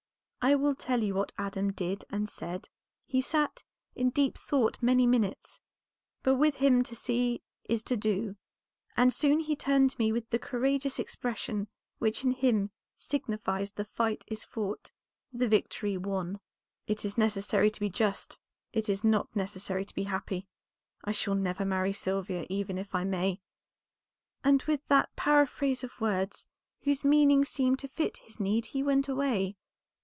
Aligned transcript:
I 0.43 0.55
will 0.55 0.73
tell 0.73 1.03
you 1.03 1.13
what 1.13 1.31
Adam 1.37 1.71
did 1.71 2.03
and 2.09 2.27
said. 2.27 2.67
He 3.05 3.21
sat 3.21 3.63
in 3.93 4.09
deep 4.09 4.39
thought 4.39 4.81
many 4.81 5.05
minutes; 5.05 5.59
but 6.23 6.33
with 6.37 6.55
him 6.55 6.81
to 6.85 6.95
see 6.95 7.43
is 7.69 7.83
to 7.83 7.95
do, 7.95 8.37
and 8.97 9.13
soon 9.13 9.41
he 9.41 9.55
turned 9.55 9.91
to 9.91 9.99
me 9.99 10.11
with 10.11 10.27
the 10.31 10.39
courageous 10.39 10.97
expression 10.97 11.67
which 11.99 12.23
in 12.23 12.31
him 12.31 12.71
signifies 12.95 13.69
that 13.69 13.75
the 13.83 13.87
fight 13.87 14.25
is 14.29 14.43
fought, 14.43 14.89
the 15.31 15.47
victory 15.47 15.95
won. 15.95 16.39
'It 16.87 17.05
is 17.05 17.19
necessary 17.19 17.69
to 17.69 17.79
be 17.79 17.91
just, 17.91 18.39
it 18.73 18.89
is 18.89 19.03
not 19.03 19.33
necessary 19.35 19.85
to 19.85 19.93
be 19.93 20.05
happy. 20.05 20.47
I 21.03 21.11
shall 21.11 21.35
never 21.35 21.63
marry 21.65 21.93
Sylvia, 21.93 22.47
even 22.49 22.79
if 22.79 22.95
I 22.95 23.03
may,' 23.03 23.41
and 24.43 24.63
with 24.63 24.81
that 24.87 25.15
paraphrase 25.15 25.83
of 25.83 26.01
words, 26.01 26.47
whose 26.81 27.03
meaning 27.05 27.45
seemed 27.45 27.77
to 27.77 27.87
fit 27.87 28.17
his 28.17 28.39
need, 28.39 28.65
he 28.65 28.81
went 28.81 29.07
away. 29.07 29.57